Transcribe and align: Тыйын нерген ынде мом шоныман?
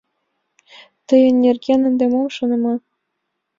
Тыйын 1.07 1.35
нерген 1.45 1.81
ынде 1.89 2.05
мом 2.13 2.27
шоныман? 2.35 2.77